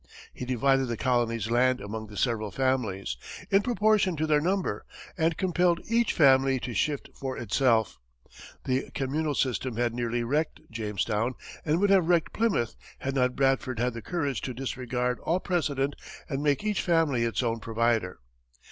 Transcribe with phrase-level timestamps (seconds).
[0.33, 3.17] He divided the colony's land among the several families,
[3.51, 4.83] in proportion to their number,
[5.15, 7.99] and compelled each family to shift for itself.
[8.63, 13.77] The communal system had nearly wrecked Jamestown and would have wrecked Plymouth had not Bradford
[13.77, 15.95] had the courage to disregard all precedent
[16.27, 18.21] and make each family its own provider.